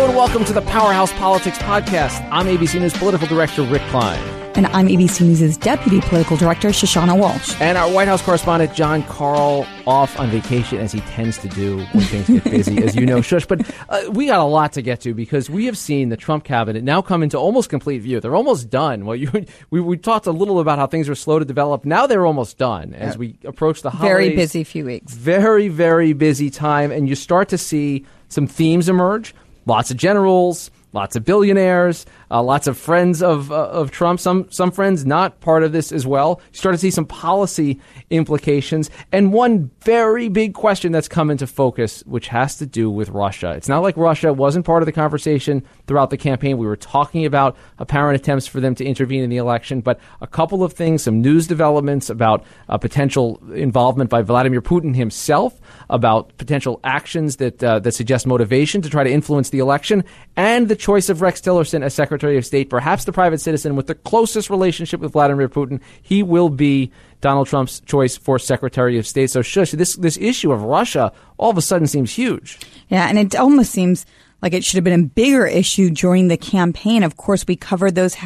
[0.00, 2.26] Hello and welcome to the Powerhouse Politics Podcast.
[2.32, 4.18] I'm ABC News political director Rick Klein.
[4.56, 7.60] And I'm ABC News' deputy political director, Shushannah Walshe.
[7.60, 11.84] And our White House correspondent, Jon Karl off on vacation as he tends to do
[11.92, 13.44] when things get busy, as you know, Shush.
[13.44, 16.44] But uh, we got a lot to get to because we have seen the Trump
[16.44, 18.20] cabinet now come into almost complete view.
[18.20, 19.04] They're almost done.
[19.04, 19.30] Well, you,
[19.68, 21.84] we, we talked a little about how things were slow to develop.
[21.84, 24.10] Now they're almost done as we approach the holidays.
[24.10, 25.12] Very busy few weeks.
[25.12, 26.90] Very, very busy time.
[26.90, 29.34] And you start to see some themes emerge.
[29.70, 34.20] Lots of generals, lots of billionaires, uh, lots of friends of uh, of Trump.
[34.20, 36.40] Some some friends not part of this as well.
[36.52, 37.80] You start to see some policy
[38.10, 43.08] implications, and one very big question that's come into focus, which has to do with
[43.10, 43.52] Russia.
[43.52, 46.58] It's not like Russia wasn't part of the conversation throughout the campaign.
[46.58, 50.26] We were talking about apparent attempts for them to intervene in the election, but a
[50.26, 56.36] couple of things, some news developments about uh, potential involvement by Vladimir Putin himself, about
[56.36, 60.04] potential actions that uh, that suggest motivation to try to influence the election,
[60.36, 63.86] and the choice of Rex Tillerson as Secretary of State, perhaps the private citizen with
[63.86, 65.80] the closest relationship with Vladimir Putin.
[66.02, 69.30] He will be Donald Trump's choice for Secretary of State.
[69.30, 72.58] So, shush, this, this issue of Russia all of a sudden seems huge.
[72.88, 74.06] Yeah, and it almost seems
[74.42, 77.02] like it should have been a bigger issue during the campaign.
[77.02, 78.16] Of course, we covered those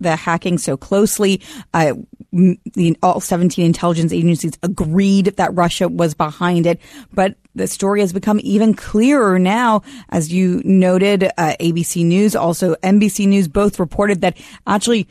[0.00, 1.40] the hacking so closely.
[1.72, 1.94] Uh,
[2.34, 6.80] the, all 17 intelligence agencies agreed that Russia was behind it,
[7.12, 9.82] but the story has become even clearer now.
[10.08, 15.06] As you noted, uh, ABC News, also NBC News, both reported that actually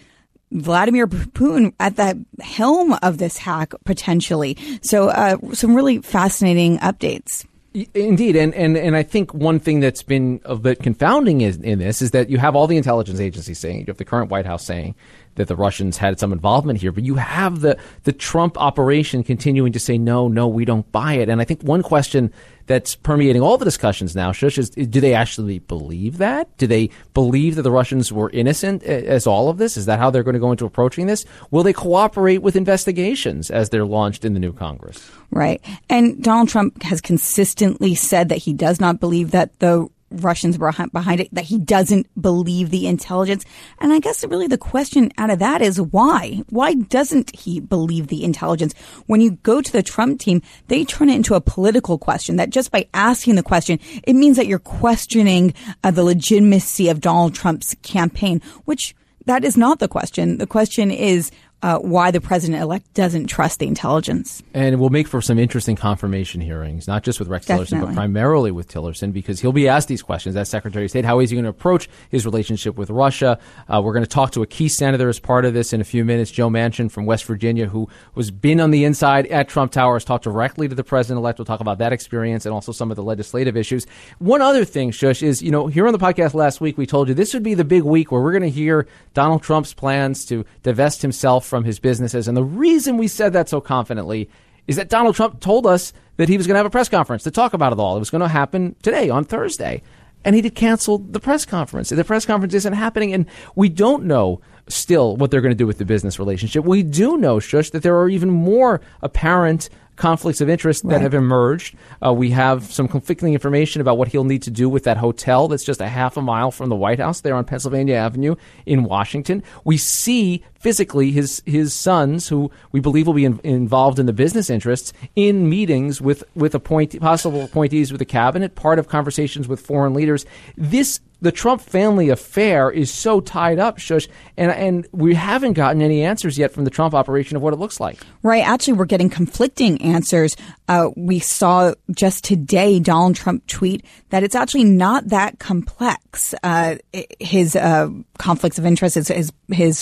[0.51, 4.57] Vladimir Putin at the helm of this hack potentially.
[4.81, 7.45] So, uh, some really fascinating updates.
[7.73, 11.79] Indeed, and, and and I think one thing that's been a bit confounding is, in
[11.79, 14.45] this is that you have all the intelligence agencies saying, you have the current White
[14.45, 14.93] House saying
[15.35, 19.71] that the Russians had some involvement here, but you have the the Trump operation continuing
[19.71, 21.29] to say no, no, we don't buy it.
[21.29, 22.31] And I think one question
[22.65, 26.55] that's permeating all the discussions now, Shush, is do they actually believe that?
[26.57, 29.77] Do they believe that the Russians were innocent as all of this?
[29.77, 31.25] Is that how they're going to go into approaching this?
[31.51, 35.09] Will they cooperate with investigations as they're launched in the new Congress?
[35.31, 35.61] Right.
[35.89, 39.87] And Donald Trump has consistently said that he does not believe that the
[40.21, 43.45] Russians were behind it, that he doesn't believe the intelligence.
[43.79, 46.41] And I guess really the question out of that is why?
[46.49, 48.73] Why doesn't he believe the intelligence?
[49.07, 52.49] When you go to the Trump team, they turn it into a political question that
[52.49, 55.53] just by asking the question, it means that you're questioning
[55.83, 58.95] uh, the legitimacy of Donald Trump's campaign, which
[59.25, 60.37] that is not the question.
[60.37, 61.31] The question is,
[61.63, 64.43] uh, why the president elect doesn't trust the intelligence.
[64.53, 67.77] And it will make for some interesting confirmation hearings, not just with Rex Definitely.
[67.77, 71.05] Tillerson, but primarily with Tillerson, because he'll be asked these questions as Secretary of State.
[71.05, 73.39] How is he going to approach his relationship with Russia?
[73.69, 75.85] Uh, we're going to talk to a key senator as part of this in a
[75.85, 79.71] few minutes, Joe Manchin from West Virginia, who was been on the inside at Trump
[79.71, 81.39] Tower, has talked directly to the president elect.
[81.39, 83.87] We'll talk about that experience and also some of the legislative issues.
[84.19, 87.07] One other thing, Shush, is, you know, here on the podcast last week, we told
[87.07, 90.25] you this would be the big week where we're going to hear Donald Trump's plans
[90.25, 92.27] to divest himself from his businesses.
[92.27, 94.27] And the reason we said that so confidently
[94.65, 97.21] is that Donald Trump told us that he was going to have a press conference
[97.25, 97.95] to talk about it all.
[97.95, 99.83] It was going to happen today on Thursday.
[100.25, 101.89] And he did cancel the press conference.
[101.89, 105.67] The press conference isn't happening, and we don't know still what they're going to do
[105.67, 106.65] with the business relationship.
[106.65, 111.13] We do know, Shush, that there are even more apparent conflicts of interest that have
[111.13, 111.75] emerged.
[112.03, 115.47] Uh, we have some conflicting information about what he'll need to do with that hotel
[115.47, 118.83] that's just a half a mile from the White House there on Pennsylvania Avenue in
[118.83, 119.43] Washington.
[119.63, 124.13] We see physically his his sons, who we believe will be in, involved in the
[124.13, 129.47] business interests, in meetings with with appoint, possible appointees with the cabinet, part of conversations
[129.47, 130.25] with foreign leaders.
[130.57, 135.81] This the Trump family affair is so tied up, Shush, and and we haven't gotten
[135.81, 138.01] any answers yet from the Trump operation of what it looks like.
[138.23, 138.45] Right.
[138.45, 140.35] Actually, we're getting conflicting answers.
[140.67, 146.35] Uh, we saw just today Donald Trump tweet that it's actually not that complex.
[146.43, 146.75] Uh,
[147.21, 149.81] his uh, conflicts of interest, his, his his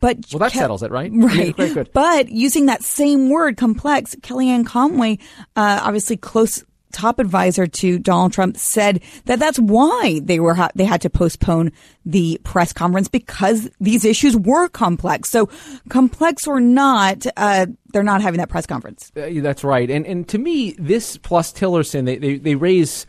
[0.00, 1.10] But well, that Ke- settles it, right?
[1.24, 1.54] Right.
[1.56, 5.18] Yeah, but using that same word, complex, Kellyanne Conway,
[5.56, 10.70] uh, obviously close top advisor to Donald Trump said that that's why they were ha-
[10.74, 11.72] they had to postpone
[12.06, 15.28] the press conference because these issues were complex.
[15.28, 15.50] So
[15.88, 19.12] complex or not, uh, they're not having that press conference.
[19.16, 19.90] Uh, that's right.
[19.90, 23.06] And and to me, this plus Tillerson, they, they they raise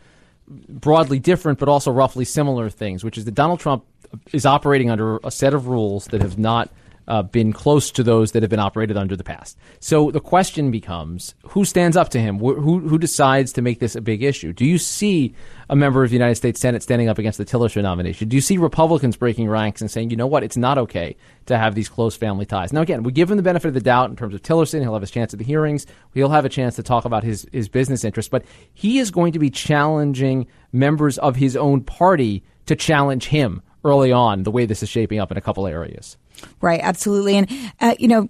[0.48, 3.84] broadly different but also roughly similar things, which is that Donald Trump
[4.32, 6.70] is operating under a set of rules that have not
[7.08, 9.56] uh, been close to those that have been operated under the past.
[9.80, 12.38] So the question becomes who stands up to him?
[12.38, 14.52] Wh- who, who decides to make this a big issue?
[14.52, 15.34] Do you see
[15.68, 18.28] a member of the United States Senate standing up against the Tillerson nomination?
[18.28, 21.16] Do you see Republicans breaking ranks and saying, you know what, it's not okay
[21.46, 22.72] to have these close family ties?
[22.72, 24.80] Now, again, we give him the benefit of the doubt in terms of Tillerson.
[24.80, 25.86] He'll have his chance at the hearings.
[26.14, 29.32] He'll have a chance to talk about his, his business interests, but he is going
[29.32, 34.66] to be challenging members of his own party to challenge him early on the way
[34.66, 36.16] this is shaping up in a couple areas.
[36.60, 37.36] Right, absolutely.
[37.36, 38.28] And, uh, you know,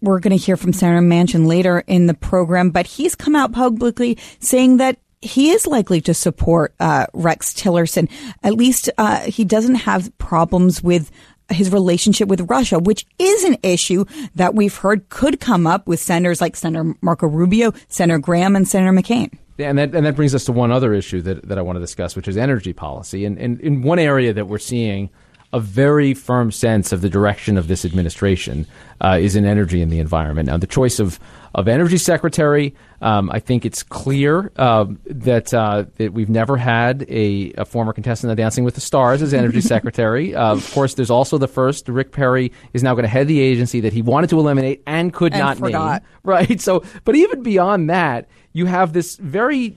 [0.00, 3.52] we're going to hear from Senator Manchin later in the program, but he's come out
[3.52, 8.10] publicly saying that he is likely to support uh, Rex Tillerson.
[8.42, 11.10] At least uh, he doesn't have problems with
[11.50, 14.04] his relationship with Russia, which is an issue
[14.34, 18.66] that we've heard could come up with senators like Senator Marco Rubio, Senator Graham, and
[18.66, 19.32] Senator McCain.
[19.56, 21.76] Yeah, and that and that brings us to one other issue that, that I want
[21.76, 23.24] to discuss, which is energy policy.
[23.24, 25.10] And, and in one area that we're seeing
[25.52, 28.66] a very firm sense of the direction of this administration
[29.00, 30.46] uh, is in energy and the environment.
[30.46, 31.18] Now, the choice of
[31.54, 37.06] of energy secretary, um, I think it's clear uh, that uh, that we've never had
[37.08, 40.34] a, a, former contestant of Dancing with the Stars as energy secretary.
[40.34, 41.88] Uh, of course, there's also the first.
[41.88, 45.12] Rick Perry is now going to head the agency that he wanted to eliminate and
[45.12, 46.02] could and not forgot.
[46.02, 46.10] name.
[46.28, 46.60] Right.
[46.60, 49.76] So, but even beyond that, you have this very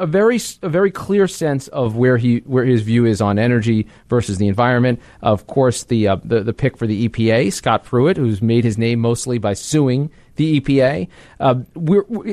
[0.00, 3.86] a very a very clear sense of where he where his view is on energy
[4.08, 5.00] versus the environment.
[5.22, 8.78] Of course, the uh, the, the pick for the EPA, Scott Pruitt, who's made his
[8.78, 11.08] name mostly by suing the EPA.
[11.40, 11.56] Uh,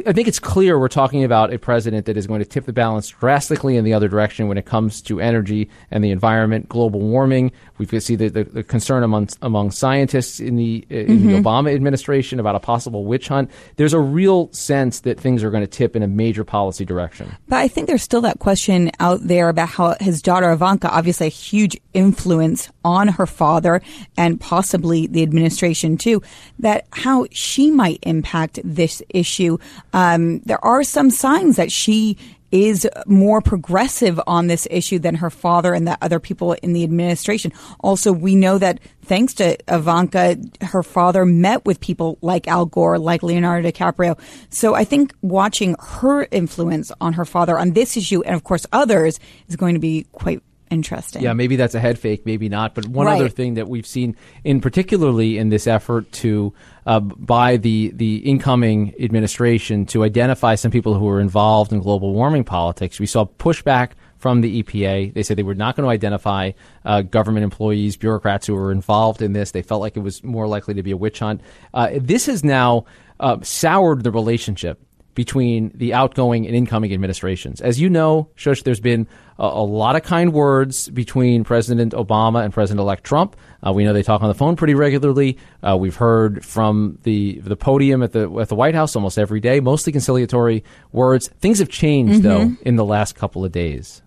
[0.08, 2.74] I think it's clear we're talking about a president that is going to tip the
[2.74, 7.02] balance drastically in the other direction when it comes to energy and the environment, global
[7.02, 7.52] warming.
[7.80, 11.28] We can see the, the, the concern among among scientists in the in mm-hmm.
[11.28, 13.50] the Obama administration about a possible witch hunt.
[13.76, 17.36] There's a real sense that things are going to tip in a major policy direction.
[17.48, 21.26] But I think there's still that question out there about how his daughter Ivanka, obviously
[21.26, 23.82] a huge influence on her father
[24.16, 26.22] and possibly the administration too,
[26.60, 29.58] that how she might impact this issue.
[29.94, 32.18] Um, there are some signs that she
[32.52, 36.84] is more progressive on this issue than her father and the other people in the
[36.84, 37.52] administration.
[37.82, 42.98] Also, we know that thanks to Ivanka, her father met with people like Al Gore,
[42.98, 44.18] like Leonardo DiCaprio.
[44.50, 48.66] So I think watching her influence on her father on this issue and of course
[48.72, 49.20] others
[49.50, 50.42] is going to be quite
[50.76, 51.24] interesting.
[51.24, 52.76] Yeah, maybe that's a head fake, maybe not.
[52.76, 53.16] But one right.
[53.16, 56.54] other thing that we've seen, in particularly in this effort to
[56.86, 62.14] uh, by the the incoming administration to identify some people who were involved in global
[62.14, 65.14] warming politics, we saw pushback from the EPA.
[65.14, 66.52] They said they were not going to identify
[66.84, 69.52] uh, government employees, bureaucrats who were involved in this.
[69.52, 71.42] They felt like it was more likely to be a witch hunt.
[71.74, 72.86] Uh, this has now
[73.20, 74.80] uh, soured the relationship
[75.16, 77.62] between the outgoing and incoming administrations.
[77.62, 79.08] As you know, Shush, there's been
[79.40, 83.36] a, a lot of kind words between President Obama and President elect Trump.
[83.66, 85.38] Uh, we know they talk on the phone pretty regularly.
[85.64, 89.40] Uh, we've heard from the the podium at the at the White House almost every
[89.40, 91.30] day, mostly conciliatory words.
[91.40, 92.52] Things have changed mm-hmm.
[92.52, 94.02] though in the last couple of days.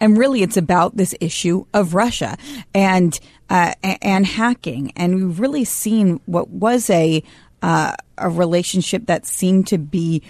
[0.00, 2.36] And really, it's about this issue of Russia
[2.74, 3.18] and
[3.48, 7.22] uh, and hacking, and we've really seen what was a
[7.62, 10.22] uh, a relationship that seemed to be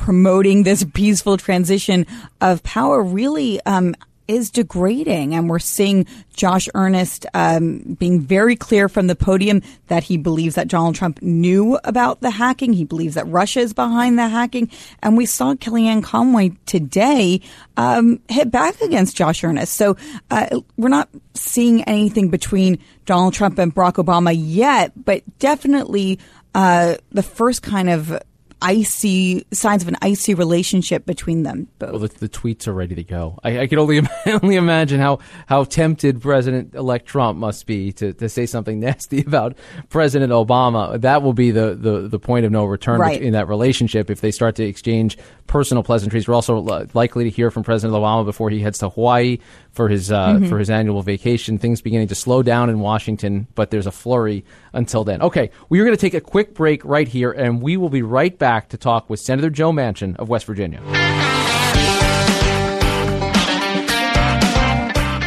[0.00, 2.06] promoting this peaceful transition
[2.40, 3.94] of power really um,
[4.26, 5.34] is degrading.
[5.34, 10.54] And we're seeing Josh Earnest um, being very clear from the podium that he believes
[10.54, 12.72] that Donald Trump knew about the hacking.
[12.72, 14.70] He believes that Russia is behind the hacking.
[15.02, 17.42] And we saw Kellyanne Conway today
[17.76, 19.74] um, hit back against Josh Earnest.
[19.74, 19.98] So
[20.30, 26.18] uh, we're not seeing anything between Donald Trump and Barack Obama yet, but definitely
[26.54, 28.18] uh, the first kind of
[28.62, 31.90] icy signs of an icy relationship between them both.
[31.90, 33.38] Well, the, the tweets are ready to go.
[33.42, 38.12] I, I can only only imagine how, how tempted President elect Trump must be to,
[38.14, 39.56] to say something nasty about
[39.88, 41.00] President Obama.
[41.00, 43.20] That will be the, the, the point of no return right.
[43.20, 46.28] in that relationship if they start to exchange personal pleasantries.
[46.28, 46.60] We're also
[46.94, 49.38] likely to hear from President Obama before he heads to Hawaii
[49.72, 50.48] for his uh, mm-hmm.
[50.48, 51.58] for his annual vacation.
[51.58, 55.22] Things beginning to slow down in Washington, but there's a flurry until then.
[55.22, 58.02] Okay, we are going to take a quick break right here, and we will be
[58.02, 60.80] right back to talk with Senator Joe Manchin of West Virginia.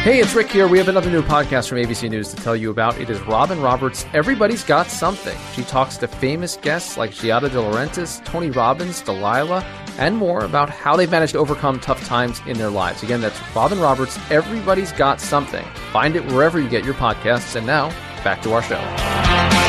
[0.04, 0.68] Hey, it's Rick here.
[0.68, 3.00] We have another new podcast from ABC News to tell you about.
[3.00, 5.34] It is Robin Roberts' Everybody's Got Something.
[5.54, 9.64] She talks to famous guests like Giada De Laurentiis, Tony Robbins, Delilah,
[9.98, 13.02] and more about how they've managed to overcome tough times in their lives.
[13.02, 15.64] Again, that's Robin Roberts' Everybody's Got Something.
[15.90, 17.56] Find it wherever you get your podcasts.
[17.56, 17.88] And now,
[18.22, 19.63] back to our show.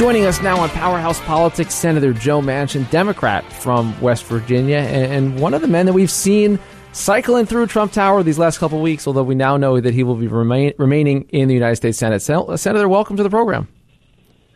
[0.00, 5.52] Joining us now on Powerhouse Politics, Senator Joe Manchin, Democrat from West Virginia, and one
[5.52, 6.58] of the men that we've seen
[6.92, 10.14] cycling through Trump Tower these last couple weeks, although we now know that he will
[10.14, 12.20] be remain, remaining in the United States Senate.
[12.20, 13.68] Senator, welcome to the program.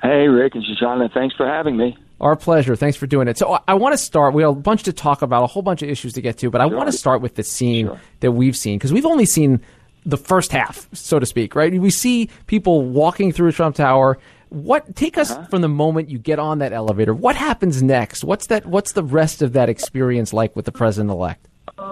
[0.01, 1.95] Hey, Rick and Shushannah, thanks for having me.
[2.23, 2.75] Our pleasure.
[2.75, 3.37] Thanks for doing it.
[3.37, 4.33] So I want to start.
[4.33, 6.49] We have a bunch to talk about, a whole bunch of issues to get to,
[6.49, 8.01] but I want to start with the scene sure.
[8.21, 9.61] that we've seen because we've only seen
[10.07, 11.79] the first half, so to speak, right?
[11.79, 14.19] We see people walking through Trump Tower.
[14.55, 15.47] What take us uh-huh.
[15.47, 17.13] from the moment you get on that elevator?
[17.13, 18.23] What happens next?
[18.23, 18.65] What's that?
[18.67, 21.49] What's the rest of that experience like with the president elect?
[21.77, 21.83] Uh,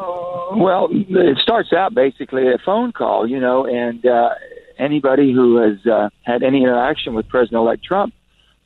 [0.54, 4.30] well, it starts out basically a phone call, you know, and uh,
[4.78, 8.14] anybody who has uh, had any interaction with President-elect Trump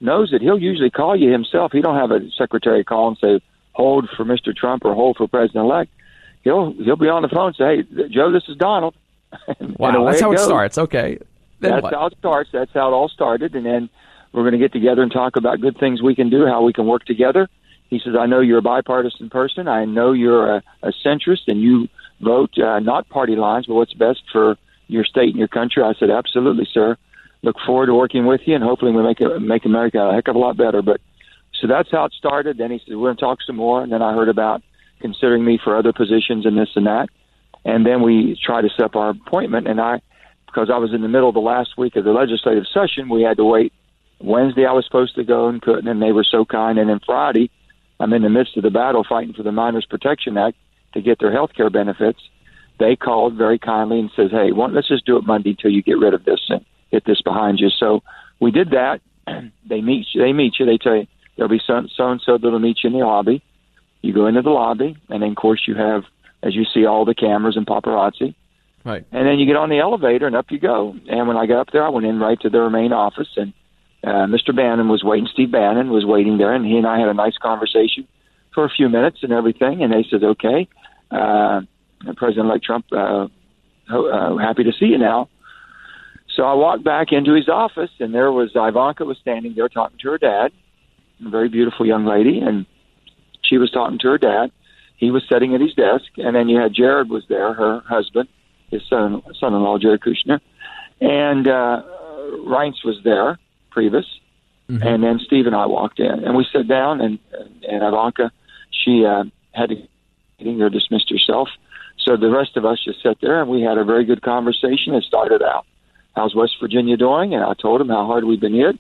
[0.01, 1.73] knows that he'll usually call you himself.
[1.73, 3.41] He don't have a secretary call and say
[3.73, 4.55] hold for Mr.
[4.55, 5.91] Trump or hold for President-elect.
[6.43, 8.95] He'll he'll be on the phone and say, "Hey, Joe, this is Donald."
[9.79, 10.79] wow, that's how it, it starts.
[10.79, 11.19] Okay,
[11.61, 11.95] then that's what?
[11.95, 12.51] how it starts.
[12.53, 13.89] That's how it all started, and then
[14.33, 16.73] we're going to get together and talk about good things we can do, how we
[16.73, 17.49] can work together.
[17.89, 19.69] He says, "I know you're a bipartisan person.
[19.69, 21.89] I know you're a, a centrist, and you
[22.21, 24.57] vote uh, not party lines, but what's best for
[24.89, 25.83] your state and your country.
[25.83, 26.97] I said, absolutely, sir.
[27.43, 30.29] Look forward to working with you, and hopefully we make it, make America a heck
[30.29, 30.83] of a lot better.
[30.83, 31.01] But
[31.61, 32.59] so that's how it started.
[32.59, 33.83] Then he said, we're going to talk some more.
[33.83, 34.63] And then I heard about
[35.01, 37.09] considering me for other positions and this and that.
[37.65, 39.69] And then we tried to set up our appointment.
[39.69, 40.01] And I,
[40.57, 43.23] because I was in the middle of the last week of the legislative session, we
[43.23, 43.73] had to wait.
[44.19, 46.79] Wednesday I was supposed to go and couldn't, and they were so kind.
[46.79, 47.51] And then Friday,
[48.01, 50.57] I'm in the midst of the battle fighting for the Minors Protection Act
[50.95, 52.21] to get their health care benefits
[52.79, 55.99] they called very kindly and says, "Hey, let's just do it Monday till you get
[55.99, 58.03] rid of this and get this behind you." So
[58.41, 59.01] we did that.
[59.67, 60.23] they meet you.
[60.23, 60.67] They meet you.
[60.67, 63.43] They tell you there'll be so and so that'll meet you in the lobby.
[64.03, 66.05] You go into the lobby, and then of course you have,
[66.43, 68.35] as you see, all the cameras and paparazzi.
[68.87, 69.05] Right.
[69.11, 70.95] And then you get on the elevator and up you go.
[71.09, 73.53] And when I got up there, I went in right to their main office, and
[74.05, 74.55] uh, Mr.
[74.55, 75.29] Bannon was waiting.
[75.33, 78.07] Steve Bannon was waiting there, and he and I had a nice conversation
[78.55, 79.83] for a few minutes and everything.
[79.83, 80.69] And they said, "Okay."
[81.11, 81.63] Uh,
[82.17, 83.27] President-elect Trump, uh,
[83.91, 85.29] uh, happy to see you now.
[86.37, 89.99] So I walked back into his office, and there was Ivanka was standing there talking
[89.99, 90.53] to her dad,
[91.25, 92.67] a very beautiful young lady, and
[93.43, 94.53] she was talking to her dad.
[94.97, 98.29] He was sitting at his desk, and then you had Jared was there, her husband,
[98.71, 100.41] his son, son-in-law, Jared Kushner,
[101.01, 101.83] and uh,
[102.47, 103.39] Reince was there,
[103.75, 104.07] Priebus,
[104.69, 104.83] mm-hmm.
[104.83, 107.19] and then Steve and I walked in, and we sat down, and
[107.69, 108.31] and Ivanka,
[108.71, 109.77] she uh, had to
[110.61, 111.49] or dismissed herself,
[112.07, 114.95] so the rest of us just sat there and we had a very good conversation.
[114.95, 115.67] It started out,
[116.15, 117.35] how's West Virginia doing?
[117.35, 118.79] And I told him how hard we've been hit.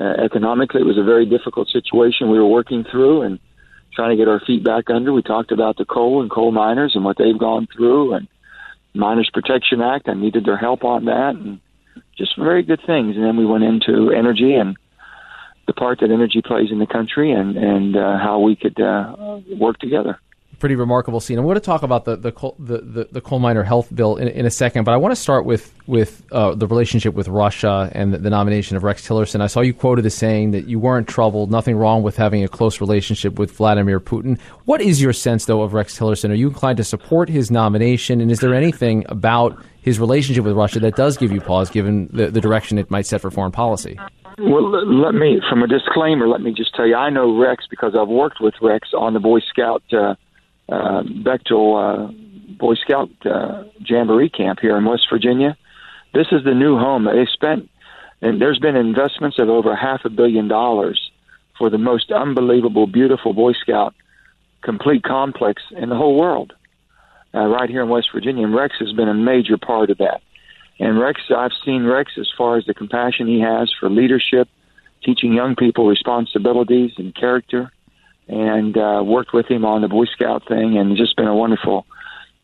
[0.00, 3.40] Uh, economically, it was a very difficult situation we were working through and
[3.92, 5.12] trying to get our feet back under.
[5.12, 8.28] We talked about the coal and coal miners and what they've gone through and
[8.94, 10.08] Miners Protection Act.
[10.08, 11.60] I needed their help on that and
[12.16, 13.16] just very good things.
[13.16, 14.76] And then we went into energy and
[15.66, 19.40] the part that energy plays in the country and, and uh, how we could uh,
[19.58, 20.18] work together
[20.64, 21.38] pretty remarkable scene.
[21.38, 24.16] I'm going to talk about the the coal, the, the, the coal miner health bill
[24.16, 27.28] in, in, a second, but I want to start with with uh, the relationship with
[27.28, 29.42] Russia and the, the, nomination of Rex Tillerson.
[29.42, 32.48] I saw you quoted as saying that you weren't troubled, nothing wrong with having a
[32.48, 34.40] close relationship with Vladimir Putin.
[34.64, 36.30] What is your sense, though, of Rex Tillerson?
[36.30, 40.56] Are you inclined to support his nomination, and is there anything about his relationship with
[40.56, 43.52] Russia that does give you pause, given the, the direction it might set for foreign
[43.52, 43.98] policy?
[44.38, 47.94] Well, let me, from a disclaimer, let me just tell you, I know Rex because
[47.94, 50.14] I've worked with Rex on the Boy Scout uh,
[50.68, 52.12] uh, Bechtel uh,
[52.58, 55.56] Boy Scout uh, Jamboree Camp here in West Virginia.
[56.12, 57.04] This is the new home.
[57.04, 57.68] that They spent,
[58.22, 61.10] and there's been investments of over half a billion dollars
[61.58, 63.94] for the most unbelievable, beautiful Boy Scout
[64.64, 66.52] complete complex in the whole world,
[67.34, 68.44] uh, right here in West Virginia.
[68.44, 70.22] And Rex has been a major part of that.
[70.80, 74.48] And Rex, I've seen Rex as far as the compassion he has for leadership,
[75.04, 77.70] teaching young people responsibilities and character
[78.28, 81.86] and uh, worked with him on the Boy Scout thing, and just been a wonderful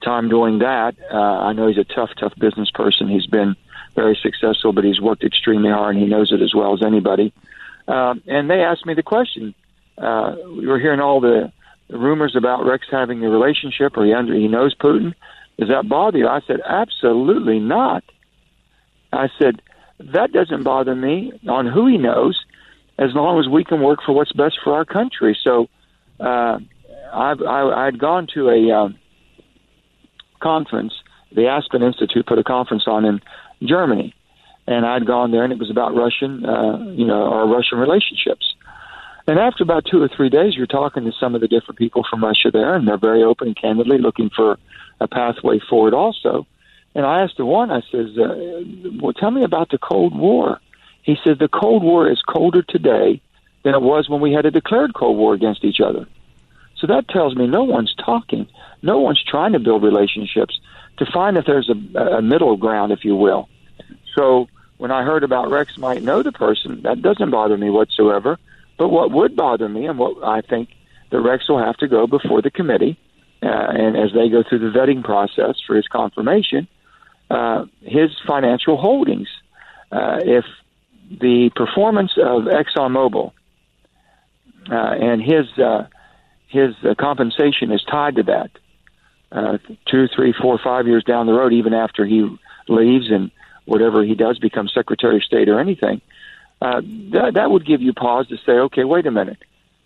[0.02, 0.96] time doing that.
[1.12, 3.08] Uh, I know he's a tough, tough business person.
[3.08, 3.56] He's been
[3.94, 7.32] very successful, but he's worked extremely hard, and he knows it as well as anybody.
[7.88, 9.54] Uh, and they asked me the question.
[9.98, 11.52] Uh, we were hearing all the,
[11.92, 15.14] rumors about Rex having a relationship, or he under he knows Putin.
[15.58, 16.28] Does that bother you?
[16.28, 18.04] I said, absolutely not.
[19.12, 19.60] I said,
[19.98, 22.40] that doesn't bother me on who he knows
[23.00, 25.36] as long as we can work for what's best for our country.
[25.42, 25.68] So
[26.20, 26.58] uh,
[27.12, 28.98] I've, I, I'd gone to a um,
[30.40, 30.92] conference.
[31.34, 33.20] The Aspen Institute put a conference on in
[33.62, 34.14] Germany,
[34.66, 38.54] and I'd gone there, and it was about Russian, uh, you know, our Russian relationships.
[39.26, 42.04] And after about two or three days, you're talking to some of the different people
[42.08, 44.58] from Russia there, and they're very open and candidly looking for
[45.00, 46.46] a pathway forward also.
[46.94, 48.64] And I asked the one, I says, uh,
[49.00, 50.60] well, tell me about the Cold War.
[51.02, 53.20] He said the Cold War is colder today
[53.62, 56.06] than it was when we had a declared Cold War against each other.
[56.76, 58.46] So that tells me no one's talking.
[58.82, 60.58] No one's trying to build relationships
[60.96, 63.48] to find if there's a, a middle ground, if you will.
[64.14, 68.38] So when I heard about Rex might know the person, that doesn't bother me whatsoever.
[68.78, 70.70] But what would bother me, and what I think
[71.10, 72.98] that Rex will have to go before the committee,
[73.42, 76.66] uh, and as they go through the vetting process for his confirmation,
[77.30, 79.28] uh, his financial holdings.
[79.92, 80.44] Uh, if
[81.10, 83.32] the performance of ExxonMobil
[84.70, 85.86] uh, and his uh,
[86.48, 88.50] his uh, compensation is tied to that,
[89.32, 92.28] uh, two, three, four, five years down the road, even after he
[92.68, 93.30] leaves and
[93.66, 96.00] whatever he does become Secretary of State or anything,
[96.60, 96.80] uh,
[97.12, 99.38] that, that would give you pause to say, okay, wait a minute.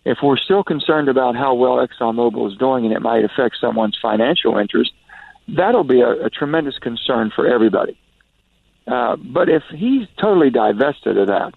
[0.05, 3.97] If we're still concerned about how well ExxonMobil is doing and it might affect someone's
[4.01, 4.91] financial interest,
[5.47, 7.97] that'll be a, a tremendous concern for everybody.
[8.87, 11.53] Uh, but if he's totally divested of that,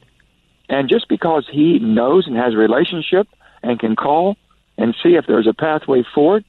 [0.68, 3.28] and just because he knows and has a relationship
[3.62, 4.36] and can call
[4.76, 6.44] and see if there's a pathway forward,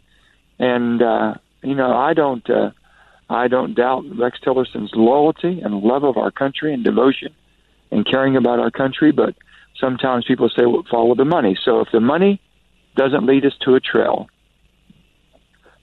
[0.57, 2.71] and uh, you know, I don't, uh,
[3.29, 7.33] I don't doubt Rex Tillerson's loyalty and love of our country and devotion
[7.91, 9.11] and caring about our country.
[9.11, 9.35] But
[9.79, 11.57] sometimes people say, well, follow the money.
[11.63, 12.41] So if the money
[12.95, 14.27] doesn't lead us to a trail,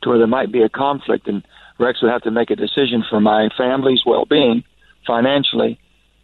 [0.03, 1.43] to where there might be a conflict, and
[1.79, 4.65] Rex would have to make a decision for my family's well-being
[5.07, 5.79] financially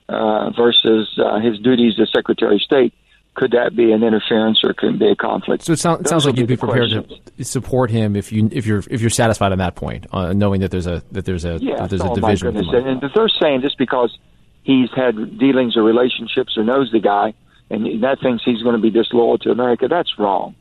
[0.09, 2.95] uh, versus uh, his duties as Secretary of State
[3.35, 5.65] could that be an interference or could it be a conflict?
[5.65, 7.21] So it sounds, sounds like you'd be prepared questions.
[7.39, 10.61] to support him if you if you're if you're satisfied on that point, uh, knowing
[10.61, 12.55] that there's a that there's a yeah, that there's oh a division.
[12.55, 12.85] My goodness.
[12.87, 14.17] And if they're saying just because
[14.65, 17.33] he's had dealings or relationships or knows the guy
[17.71, 20.55] and that thinks he's going to be disloyal to America, that's wrong.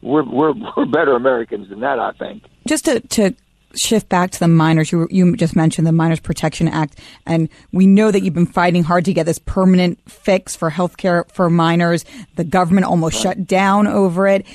[0.00, 2.44] We're we're we're better Americans than that, I think.
[2.68, 3.34] Just to to
[3.74, 7.86] shift back to the miners, you, you just mentioned the Miners Protection Act, and we
[7.86, 11.50] know that you've been fighting hard to get this permanent fix for health care for
[11.50, 12.04] miners.
[12.36, 14.46] The government almost shut down over it.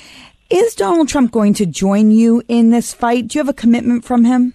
[0.50, 3.28] Is Donald Trump going to join you in this fight?
[3.28, 4.54] Do you have a commitment from him?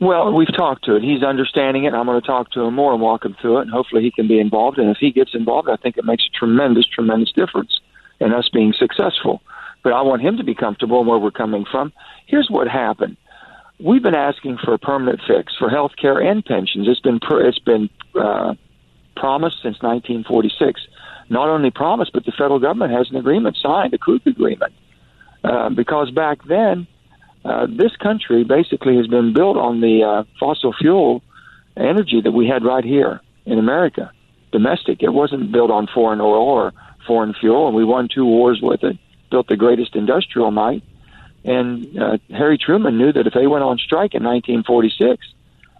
[0.00, 1.02] Well, we've talked to it.
[1.02, 1.94] He's understanding it.
[1.94, 4.10] I'm going to talk to him more and walk him through it, and hopefully he
[4.10, 4.78] can be involved.
[4.78, 7.78] And if he gets involved, I think it makes a tremendous, tremendous difference
[8.18, 9.42] in us being successful.
[9.84, 11.92] But I want him to be comfortable in where we're coming from.
[12.26, 13.16] Here's what happened
[13.82, 16.88] we've been asking for a permanent fix for health care and pensions.
[16.88, 18.54] It's been it's been uh,
[19.16, 20.80] promised since 1946.
[21.28, 24.72] Not only promised, but the federal government has an agreement signed, a Krug agreement,
[25.44, 26.86] uh, because back then
[27.44, 31.22] uh, this country basically has been built on the uh, fossil fuel
[31.76, 34.12] energy that we had right here in America,
[34.52, 35.02] domestic.
[35.02, 36.72] It wasn't built on foreign oil or
[37.06, 38.98] foreign fuel, and we won two wars with it.
[39.30, 40.82] Built the greatest industrial might
[41.44, 45.26] and uh, Harry Truman knew that if they went on strike in 1946,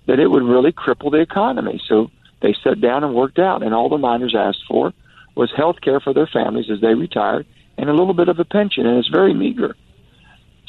[0.07, 1.81] that it would really cripple the economy.
[1.87, 4.93] So they sat down and worked out, and all the miners asked for
[5.35, 7.47] was health care for their families as they retired
[7.79, 9.75] and a little bit of a pension, and it's very meager.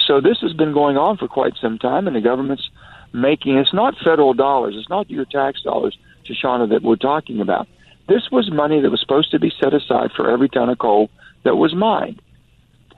[0.08, 2.70] So this has been going on for quite some time, and the government's
[3.14, 7.68] making it's not federal dollars, it's not your tax dollars, Shushannah, that we're talking about.
[8.08, 11.10] This was money that was supposed to be set aside for every ton of coal
[11.44, 12.22] that was mined.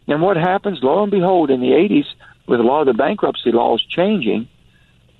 [0.07, 2.05] And what happens, lo and behold, in the 80s,
[2.47, 4.47] with a lot of the bankruptcy laws changing,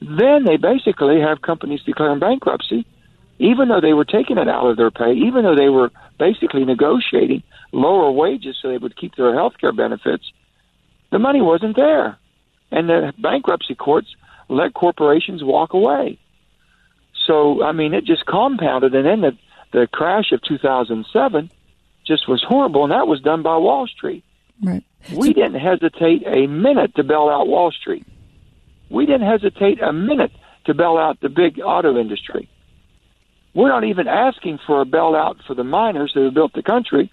[0.02, 2.86] then they basically have companies declaring bankruptcy,
[3.40, 6.64] even though they were taking it out of their pay, even though they were basically
[6.66, 10.32] negotiating lower wages so they would keep their health care benefits.
[11.12, 12.18] The money wasn't there.
[12.72, 14.08] And the bankruptcy courts
[14.50, 16.20] let corporations walk away.
[17.26, 18.94] So, I mean, it just compounded.
[18.94, 19.38] And then the,
[19.72, 21.50] the crash of 2007
[22.06, 24.24] just was horrible, and that was done by Wall Street.
[24.62, 24.84] Right.
[25.16, 28.06] We didn't hesitate a minute to bail out Wall Street.
[28.90, 30.32] We didn't hesitate a minute
[30.66, 32.50] to bail out the big auto industry.
[33.54, 37.12] We're not even asking for a bailout for the miners that have built the country.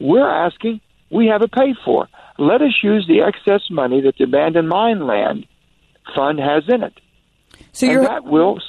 [0.00, 2.08] We're asking we have it paid for.
[2.38, 5.46] Let us use the excess money that the abandoned mine land
[6.14, 7.00] fund has in it.
[7.72, 8.60] So and that will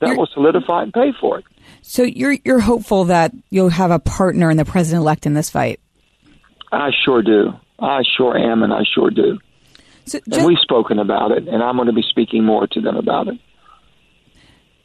[0.00, 1.44] that will solidify and pay for it.
[1.82, 5.50] So you're you're hopeful that you'll have a partner in the president elect in this
[5.50, 5.80] fight.
[6.72, 7.52] I sure do.
[7.78, 9.38] I sure am, and I sure do.
[10.06, 12.80] So just, and we've spoken about it, and I'm going to be speaking more to
[12.80, 13.38] them about it.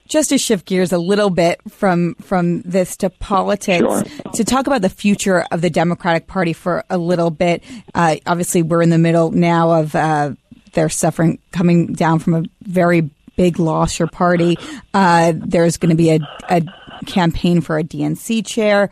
[0.07, 4.03] Just to shift gears a little bit from from this to politics, sure.
[4.33, 7.63] to talk about the future of the Democratic Party for a little bit.
[7.95, 10.33] Uh, obviously, we're in the middle now of uh,
[10.73, 13.97] their suffering coming down from a very big loss.
[13.97, 14.57] Your party.
[14.93, 16.19] Uh, there's going to be a,
[16.49, 16.61] a
[17.05, 18.89] campaign for a DNC chair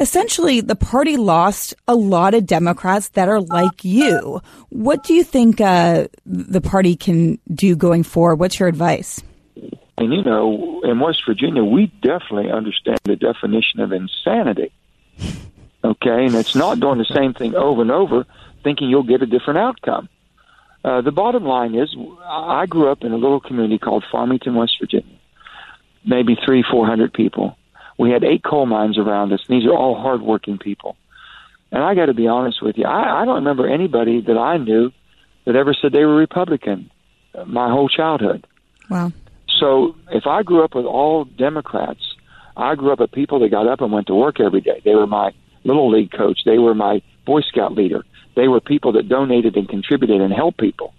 [0.00, 4.40] essentially the party lost a lot of Democrats that are like you.
[4.70, 8.36] What do you think uh, the party can do going forward?
[8.36, 9.22] What's your advice?
[9.98, 14.72] And you know, in West Virginia, we definitely understand the definition of insanity.
[15.84, 18.26] Okay, and it's not doing the same thing over and over.
[18.62, 20.08] thinking you'll get a different outcome.
[20.84, 24.76] Uh, the bottom line is, I grew up in a little community called Farmington, West
[24.80, 25.18] Virginia,
[26.04, 27.56] maybe three, four hundred people.
[28.00, 29.42] We had eight coal mines around us.
[29.46, 30.96] And these are all hardworking people.
[31.70, 34.56] And I got to be honest with you, I, I don't remember anybody that I
[34.56, 34.90] knew
[35.44, 36.90] that ever said they were Republican
[37.34, 38.46] uh, my whole childhood.
[38.88, 39.12] Wow.
[39.58, 42.00] So if I grew up with all Democrats,
[42.56, 44.80] I grew up with people that got up and went to work every day.
[44.82, 45.32] They were my
[45.64, 46.40] little league coach.
[46.46, 48.02] They were my Boy Scout leader.
[48.34, 50.94] They were people that donated and contributed and helped people.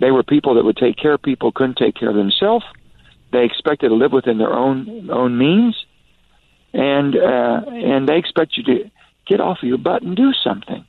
[0.00, 2.66] They were people that would take care of people couldn't take care of themselves.
[3.32, 5.74] They expected to live within their own own means,
[6.72, 8.90] and uh, and they expect you to
[9.26, 10.84] get off of your butt and do something.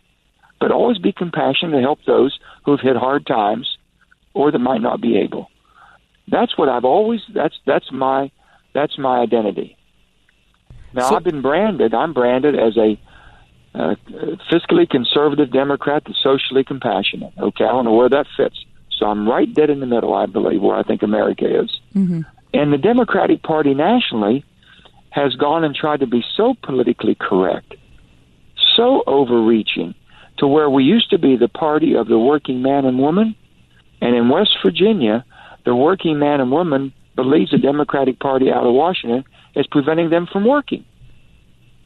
[0.60, 3.78] But always be compassionate to help those who've hit hard times
[4.34, 5.50] or that might not be able.
[6.28, 8.32] That's what I've always that's that's my
[8.74, 9.78] that's my identity.
[10.94, 11.94] Now so, I've been branded.
[11.94, 13.00] I'm branded as a
[13.76, 13.96] uh,
[14.52, 17.34] fiscally conservative Democrat that's socially compassionate.
[17.38, 18.64] Okay, I don't know where that fits.
[18.98, 21.80] So I'm right dead in the middle, I believe, where I think America is.
[21.96, 22.22] Mm-hmm.
[22.54, 24.46] And the Democratic Party nationally
[25.14, 27.76] has gone and tried to be so politically correct,
[28.76, 29.94] so overreaching,
[30.40, 33.36] to where we used to be the party of the working man and woman,
[34.02, 35.24] and in West Virginia,
[35.66, 39.24] the working man and woman believes the Democratic Party out of Washington
[39.56, 40.84] is preventing them from working.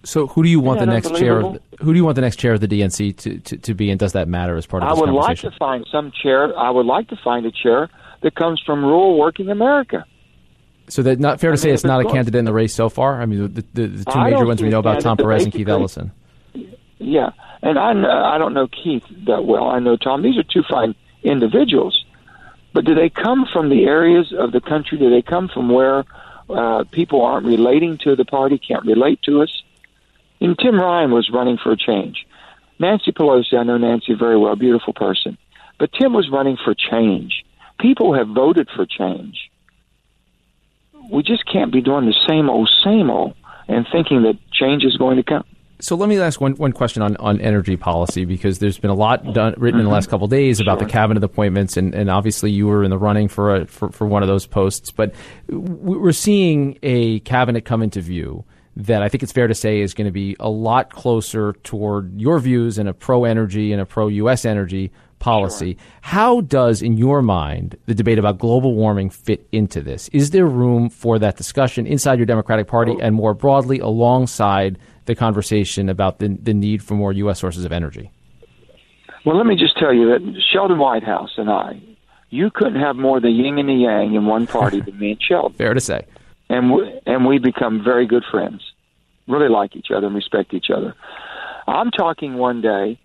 [0.06, 1.42] So, who do you want the next chair?
[1.42, 3.90] Of, who do you want the next chair of the DNC to, to, to be,
[3.90, 6.58] and does that matter as part of the I would like to find some chair.
[6.58, 7.90] I would like to find a chair
[8.22, 10.06] that comes from rural working America.
[10.90, 12.90] So that not fair to I say it's not a candidate in the race so
[12.90, 13.22] far.
[13.22, 15.68] I mean, the, the, the two major ones we know about Tom Perez and Keith
[15.68, 16.12] Ellison.
[17.00, 19.68] Yeah, and I I don't know Keith that well.
[19.70, 20.22] I know Tom.
[20.22, 22.06] These are two fine individuals,
[22.74, 24.98] but do they come from the areas of the country?
[24.98, 26.06] Do they come from where
[26.50, 29.64] uh, people aren't relating to the party, can't relate to us?
[30.40, 32.26] And Tim Ryan was running for a change.
[32.80, 35.38] Nancy Pelosi, I know Nancy very well, beautiful person.
[35.80, 37.44] But Tim was running for change.
[37.80, 39.50] People have voted for change.
[41.12, 43.36] We just can't be doing the same old, same old
[43.68, 45.44] and thinking that change is going to come.
[45.80, 48.96] So let me ask one, one question on, on energy policy because there's been a
[48.96, 49.94] lot done, written in the mm-hmm.
[49.94, 50.88] last couple of days about sure.
[50.88, 54.08] the cabinet appointments, and, and obviously you were in the running for, a, for for
[54.08, 54.90] one of those posts.
[54.90, 55.14] But
[55.48, 58.44] we're seeing a cabinet come into view
[58.76, 62.20] that I think it's fair to say is going to be a lot closer toward
[62.20, 64.46] your views and a pro energy and a pro U.S.
[64.46, 65.74] energy policy.
[65.74, 65.84] Sure.
[66.02, 70.10] How does, in your mind, the debate about global warming fit into this?
[70.10, 73.00] Is there room for that discussion inside your Democratic Party oh.
[73.02, 77.40] and more broadly alongside the conversation about the, the need for more U.S.
[77.40, 78.12] sources of energy?
[79.26, 81.82] Well, let me just tell you that Sheldon Whitehouse and I,
[82.30, 85.22] you couldn't have more the yin and the yang in one party than me and
[85.22, 85.54] Sheldon.
[85.58, 86.06] Fair to say
[86.50, 88.62] and we, and we become very good friends.
[89.28, 90.96] Really like each other and respect each other.
[91.68, 93.00] I'm talking one day,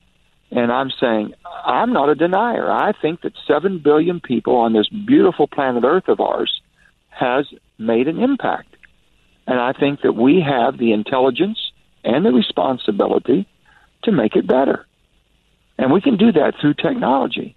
[0.53, 2.71] and I'm saying I'm not a denier.
[2.71, 6.61] I think that seven billion people on this beautiful planet Earth of ours
[7.09, 7.47] has
[7.79, 8.77] made an impact,
[9.47, 11.59] and I think that we have the intelligence
[12.05, 13.49] and the responsibility
[14.05, 14.87] to make it better,
[15.79, 17.57] and we can do that through technology.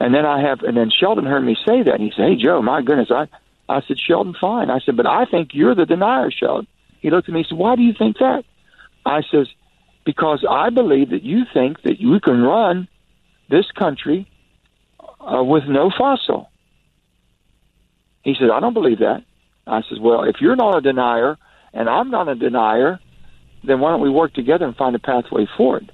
[0.00, 2.36] And then I have, and then Sheldon heard me say that, and he said, "Hey
[2.36, 3.28] Joe, my goodness, I."
[3.66, 4.68] I said, Sheldon, fine.
[4.68, 6.66] I said, but I think you're the denier, Sheldon.
[7.00, 8.44] He looked at me and said, why do you think that?
[9.06, 9.48] I says,
[10.04, 12.88] because I believe that you think that you can run
[13.50, 14.30] this country
[15.20, 16.50] uh, with no fossil.
[18.22, 19.24] He said, I don't believe that.
[19.66, 21.36] I said, well, if you're not a denier
[21.72, 23.00] and I'm not a denier,
[23.64, 25.90] then why don't we work together and find a pathway forward?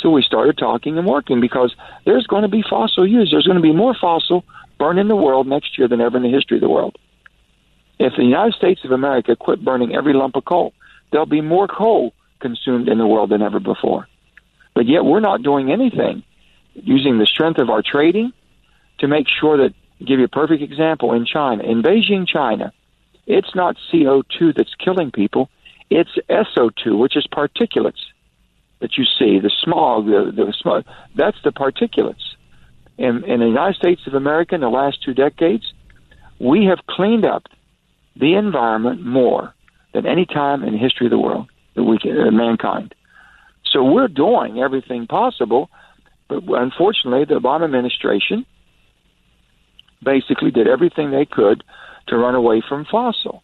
[0.00, 1.74] So we started talking and working because
[2.06, 3.30] there's going to be fossil use.
[3.30, 4.44] There's going to be more fossil
[4.78, 6.96] burn in the world next year than ever in the history of the world.
[7.98, 10.72] If the United States of America quit burning every lump of coal,
[11.10, 14.08] there'll be more coal consumed in the world than ever before.
[14.74, 16.22] But yet we're not doing anything
[16.74, 18.32] using the strength of our trading
[18.98, 22.72] to make sure that, give you a perfect example, in China, in Beijing, China,
[23.26, 25.50] it's not CO2 that's killing people,
[25.90, 28.00] it's SO2, which is particulates
[28.80, 32.34] that you see, the smog, the, the smog, that's the particulates.
[32.96, 35.72] In, in the United States of America in the last two decades,
[36.38, 37.44] we have cleaned up
[38.16, 39.54] the environment more
[39.92, 41.48] than any time in the history of the world,
[41.82, 42.94] we can, uh, mankind.
[43.64, 45.70] So we're doing everything possible,
[46.28, 48.46] but unfortunately, the Obama administration
[50.02, 51.64] basically did everything they could
[52.06, 53.42] to run away from fossil.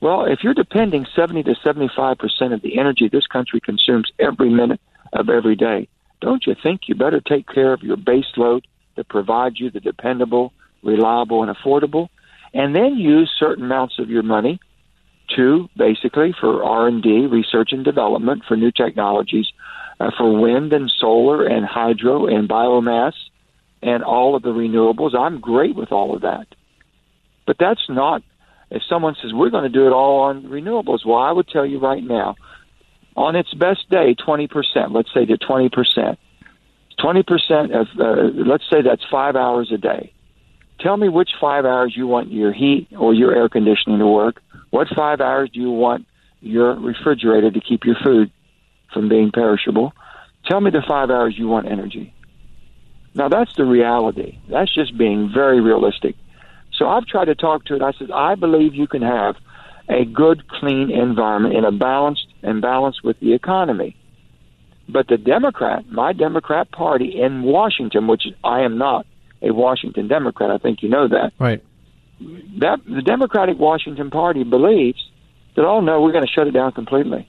[0.00, 4.50] Well, if you're depending 70 to 75 percent of the energy this country consumes every
[4.50, 4.80] minute
[5.12, 5.88] of every day
[6.24, 9.78] don't you think you better take care of your base load that provides you the
[9.78, 12.08] dependable, reliable, and affordable,
[12.54, 14.58] and then use certain amounts of your money
[15.36, 19.46] to basically for R and D, research and development for new technologies,
[20.00, 23.14] uh, for wind and solar and hydro and biomass
[23.82, 25.14] and all of the renewables.
[25.14, 26.46] I'm great with all of that.
[27.46, 28.22] But that's not,
[28.70, 31.66] if someone says we're going to do it all on renewables, well, I would tell
[31.66, 32.36] you right now,
[33.16, 34.48] on its best day, 20%,
[34.90, 36.16] let's say to 20%.
[36.98, 40.13] 20% of, uh, let's say that's five hours a day.
[40.80, 44.42] Tell me which five hours you want your heat or your air conditioning to work.
[44.70, 46.06] What five hours do you want
[46.40, 48.30] your refrigerator to keep your food
[48.92, 49.92] from being perishable?
[50.46, 52.12] Tell me the five hours you want energy.
[53.14, 54.38] Now that's the reality.
[54.48, 56.16] That's just being very realistic.
[56.72, 57.82] So I've tried to talk to it.
[57.82, 59.36] I said, I believe you can have
[59.88, 63.96] a good, clean environment in a balanced and balanced with the economy.
[64.88, 69.06] But the Democrat, my Democrat Party in Washington, which I am not
[69.44, 71.32] a Washington Democrat, I think you know that.
[71.38, 71.62] Right.
[72.60, 75.02] That the Democratic Washington Party believes
[75.56, 77.28] that oh no, we're going to shut it down completely.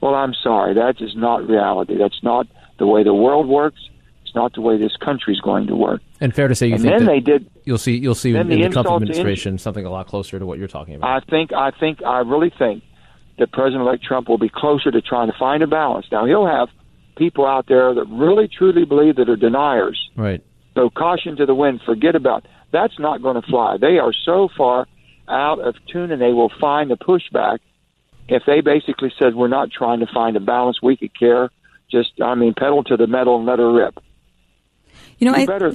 [0.00, 1.96] Well, I'm sorry, that is not reality.
[1.98, 2.46] That's not
[2.78, 3.80] the way the world works.
[4.22, 6.02] It's not the way this country is going to work.
[6.20, 7.50] And fair to say, you and think then that they did.
[7.64, 7.96] You'll see.
[7.96, 10.94] You'll see in the, the Trump administration something a lot closer to what you're talking
[10.94, 11.10] about.
[11.10, 11.52] I think.
[11.52, 12.02] I think.
[12.02, 12.84] I really think
[13.38, 16.06] that President-elect Trump will be closer to trying to find a balance.
[16.12, 16.68] Now he'll have
[17.16, 20.10] people out there that really truly believe that are deniers.
[20.16, 20.42] Right.
[20.78, 21.80] So caution to the wind.
[21.84, 23.78] Forget about that's not going to fly.
[23.80, 24.86] They are so far
[25.26, 27.58] out of tune, and they will find the pushback
[28.28, 30.80] if they basically said we're not trying to find a balance.
[30.80, 31.50] We could care.
[31.90, 33.98] Just I mean, pedal to the metal and let her rip.
[35.18, 35.74] You know, I, better.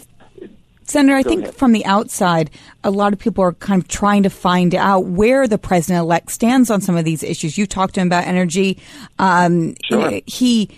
[0.84, 1.56] Senator, I think ahead.
[1.56, 2.50] from the outside,
[2.84, 6.32] a lot of people are kind of trying to find out where the president elect
[6.32, 7.58] stands on some of these issues.
[7.58, 8.80] You talked to him about energy.
[9.20, 10.22] Um, Sure.
[10.26, 10.70] He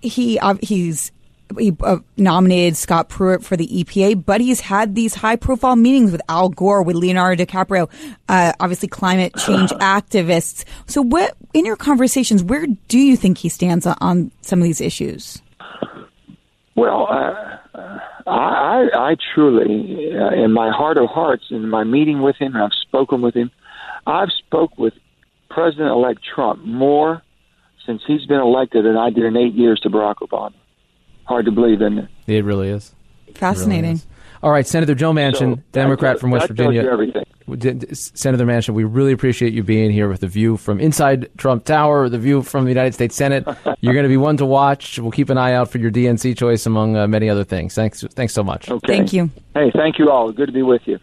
[0.00, 1.12] he uh, he's
[1.58, 6.12] he uh, nominated Scott Pruitt for the EPA, but he's had these high profile meetings
[6.12, 7.90] with Al Gore, with Leonardo DiCaprio,
[8.28, 10.64] uh, obviously climate change activists.
[10.86, 14.80] So, what in your conversations, where do you think he stands on, some of these
[14.80, 15.40] issues?
[16.76, 17.58] Well, uh,
[18.26, 22.56] I, I, I truly, uh, in my heart of hearts, in my meeting with him,
[22.56, 23.50] I've spoken with him.
[24.06, 24.94] I've spoke with
[25.50, 27.22] President-elect Trump more
[27.86, 30.54] since he's been elected than I did in eight years to Barack Obama.
[31.24, 32.08] Hard to believe, isn't it?
[32.26, 32.94] It really is.
[33.26, 33.92] It really Fascinating.
[33.92, 34.06] is.
[34.42, 36.82] All right, Senator Joe Manchin, So, Democrat that from West tells- that tells Virginia.
[36.82, 37.24] you everything.
[37.78, 41.28] D- d- Senator Manchin, we really appreciate you being here with the view from inside
[41.38, 43.44] Trump Tower, the view from the United States Senate.
[43.80, 44.98] You're going to be one to watch.
[44.98, 47.74] We'll keep an eye out for your DNC choice, among uh, many other things.
[47.74, 48.70] Thanks, thanks so much.
[48.70, 48.86] Okay.
[48.86, 49.30] Thank you.
[49.54, 50.30] Hey, thank you all.
[50.32, 50.98] Good to be with you.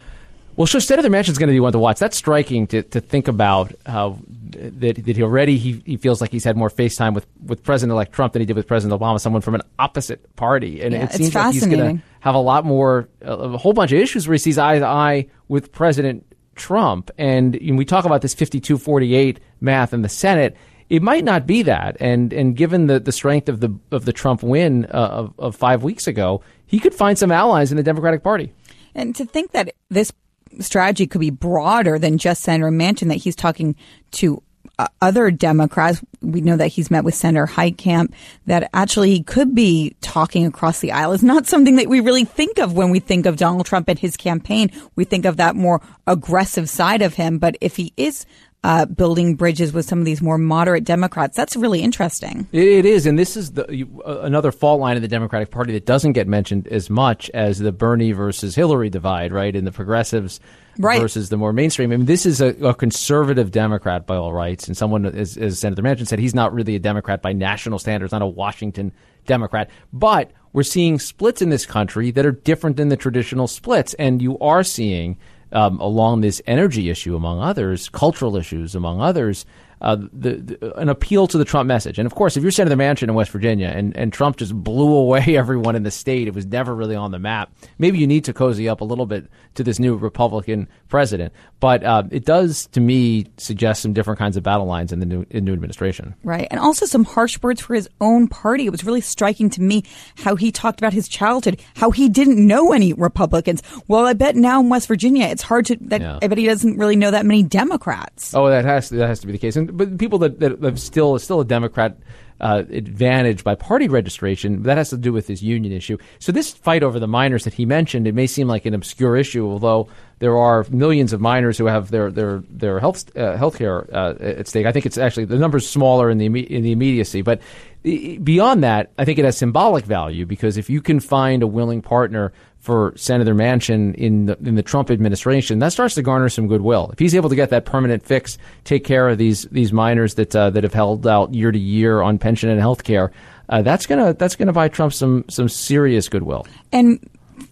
[0.56, 1.98] Well, sure, Senator is going to be one to watch.
[1.98, 4.18] That's striking to, to think about how
[4.50, 7.62] that, that he already he, he feels like he's had more face time with, with
[7.62, 10.82] President-elect Trump than he did with President Obama, someone from an opposite party.
[10.82, 13.72] And Yeah, it seems like he's going to have a lot more, a, a whole
[13.72, 17.10] bunch of issues where he sees eye to eye with President Trump.
[17.16, 20.54] And when we talk about this 52-48 math in the Senate,
[20.90, 21.96] it might not be that.
[22.00, 25.56] And and given the, the strength of the of the Trump win uh, of, of
[25.56, 28.52] five weeks ago, he could find some allies in the Democratic Party.
[28.94, 30.12] And to think that this
[30.60, 33.76] strategy could be broader than just Senator Manchin, that he's talking
[34.12, 34.42] to
[34.78, 36.02] uh, other Democrats.
[36.20, 38.12] We know that he's met with Senator Heitkamp,
[38.46, 42.24] that actually he could be talking across the aisle is not something that we really
[42.24, 44.70] think of when we think of Donald Trump and his campaign.
[44.96, 47.38] We think of that more aggressive side of him.
[47.38, 48.26] But if he is
[48.64, 52.46] uh, building bridges with some of these more moderate Democrats, that's really interesting.
[52.52, 55.84] It, is, and this is the, uh, another fault line of the Democratic Party that
[55.84, 59.54] doesn't get mentioned as much as the Bernie versus Hillary divide, right?
[59.54, 60.40] And the progressives
[60.78, 61.02] Right.
[61.02, 61.92] versus the more mainstream.
[61.92, 65.58] I mean, this is a, a conservative Democrat by all rights, and someone, as, as
[65.58, 68.90] Senator Manchin said, he's not really a Democrat by national standards, not a Washington
[69.26, 69.68] Democrat.
[69.92, 74.22] But we're seeing splits in this country that are different than the traditional splits, and
[74.22, 75.18] you are seeing
[75.52, 79.44] um, along this energy issue, among others, cultural issues, among others,
[79.82, 81.98] uh, the, the, an appeal to the Trump message.
[81.98, 84.94] And of course, if you're Senator Manchin in West Virginia and, and Trump just blew
[84.94, 87.52] away everyone in the state, it was never really on the map.
[87.78, 91.32] Maybe you need to cozy up a little bit to this new Republican president.
[91.60, 95.06] But uh, it does, to me, suggest some different kinds of battle lines in the
[95.06, 96.14] new, in new administration.
[96.22, 96.46] Right.
[96.50, 98.66] And also some harsh words for his own party.
[98.66, 99.82] It was really striking to me
[100.16, 103.62] how he talked about his childhood, how he didn't know any Republicans.
[103.88, 106.18] Well, I bet now in West Virginia, it's hard to, that, Yeah.
[106.22, 108.32] I bet he doesn't really know that many Democrats.
[108.34, 109.56] Oh, that has to, that has to be the case.
[109.56, 111.96] And but people that that have still still a Democrat
[112.42, 115.96] uh, advantage by party registration that has to do with this union issue.
[116.18, 119.16] So this fight over the miners that he mentioned, it may seem like an obscure
[119.16, 123.88] issue, although there are millions of miners who have their their their health uh, healthcare
[123.92, 124.66] uh, at stake.
[124.66, 127.40] I think it's actually the number's smaller in the in the immediacy, but
[127.82, 131.82] beyond that, I think it has symbolic value because if you can find a willing
[131.82, 136.46] partner for Senator Manchin in the, in the Trump administration, that starts to garner some
[136.46, 136.90] goodwill.
[136.92, 140.34] If he's able to get that permanent fix, take care of these these miners that
[140.34, 143.10] uh, that have held out year to year on pension and health care,
[143.48, 146.46] uh, that's gonna that's gonna buy Trump some some serious goodwill.
[146.70, 147.04] And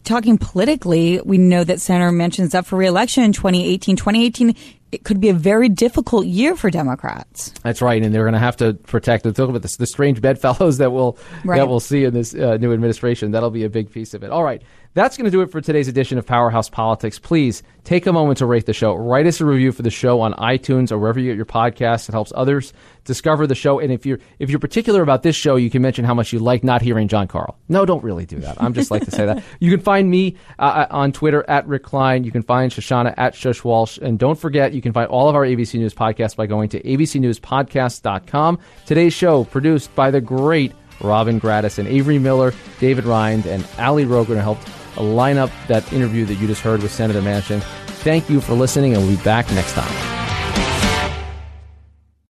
[0.05, 3.97] talking politically, we know that Senator Manchin's up for reelection in 2018.
[3.97, 4.55] 2018
[4.93, 7.53] it could be a very difficult year for Democrats.
[7.63, 9.25] That's right, and they're going to have to protect.
[9.25, 11.59] Talk about the, the strange bedfellows that we'll right.
[11.59, 13.31] that we'll see in this uh, new administration.
[13.31, 14.31] That'll be a big piece of it.
[14.31, 14.63] All right,
[14.95, 17.19] that's going to do it for today's edition of Powerhouse Politics.
[17.19, 18.95] Please take a moment to rate the show.
[18.95, 22.09] Write us a review for the show on iTunes or wherever you get your podcasts.
[22.09, 22.73] It helps others
[23.05, 23.79] discover the show.
[23.79, 26.41] And if you're if you're particular about this show, you can mention how much you
[26.41, 27.57] like not hearing Jon Karl.
[27.69, 28.61] No, don't really do that.
[28.61, 29.45] I'm just like to say that.
[29.61, 32.25] You can find me uh, uh, on Twitter at Rick Klein.
[32.25, 33.99] You can find Shushannah at Shush Walshe.
[33.99, 36.83] And don't forget, you can find all of our ABC News podcasts by going to
[36.83, 38.59] abcnewspodcast.com.
[38.87, 44.05] Today's show produced by the great Robin Gratis and Avery Miller, David Rind, and Ali
[44.05, 44.67] Rogan helped
[44.99, 47.63] line up that interview that you just heard with Senator Manchin.
[48.03, 50.30] Thank you for listening, and we'll be back next time.